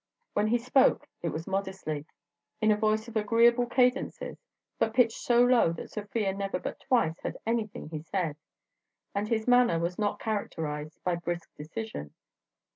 When 0.33 0.47
he 0.47 0.57
spoke 0.57 1.07
it 1.21 1.29
was 1.29 1.45
modestly, 1.45 2.07
in 2.59 2.71
a 2.71 2.75
voice 2.75 3.07
of 3.07 3.15
agreeable 3.15 3.67
cadences 3.67 4.39
but 4.79 4.95
pitched 4.95 5.19
so 5.19 5.43
low 5.43 5.71
that 5.73 5.91
Sofia 5.91 6.33
never 6.33 6.57
but 6.57 6.79
twice 6.79 7.19
heard 7.19 7.37
anything 7.45 7.89
he 7.89 8.01
said; 8.01 8.35
and 9.13 9.27
his 9.27 9.47
manner 9.47 9.77
was 9.77 9.99
not 9.99 10.19
characterized 10.19 10.97
by 11.03 11.17
brisk 11.17 11.53
decision. 11.55 12.15